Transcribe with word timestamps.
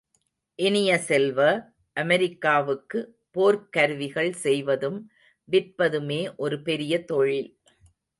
இனிய 0.59 0.91
செல்வ, 0.99 1.39
அமெரிக்காவுக்கு, 1.97 2.99
போர்க் 3.31 3.67
கருவிகள் 3.71 4.31
செய்வதும் 4.33 4.97
விற்பதுமே 5.49 6.35
ஒரு 6.35 6.61
பெரிய 6.61 7.03
தொழில். 7.05 7.51